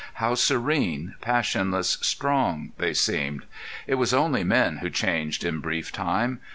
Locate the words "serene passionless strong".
0.33-2.71